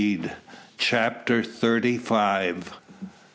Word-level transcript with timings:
CHAPTER 0.79 1.43
THIRTY 1.43 1.99
FIVE. 1.99 2.73